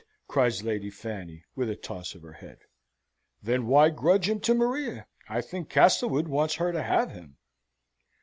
cries 0.27 0.63
Lady 0.63 0.89
Fanny, 0.89 1.43
with 1.55 1.69
a 1.69 1.75
toss 1.75 2.15
of 2.15 2.23
her 2.23 2.33
head. 2.33 2.61
"Then 3.43 3.67
why 3.67 3.91
grudge 3.91 4.27
him 4.27 4.39
to 4.39 4.55
Maria? 4.55 5.05
I 5.29 5.41
think 5.41 5.69
Castlewood 5.69 6.27
wants 6.27 6.55
her 6.55 6.71
to 6.71 6.81
have 6.81 7.11
him." 7.11 7.37